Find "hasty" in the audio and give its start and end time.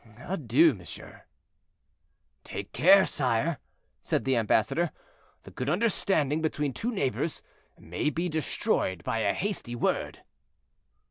9.35-9.75